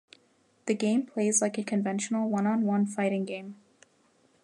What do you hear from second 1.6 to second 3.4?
conventional one-on-one fighting